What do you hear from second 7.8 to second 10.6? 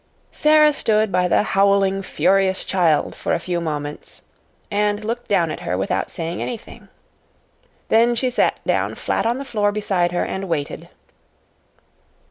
Then she sat down flat on the floor beside her and